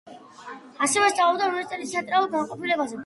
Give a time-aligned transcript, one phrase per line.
[0.87, 2.99] ასევე სწავლობდა უნივერსიტეტის თეატრალურ განყოფილებაზე.